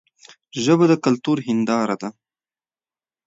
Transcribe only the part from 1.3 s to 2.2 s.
هنداره ده.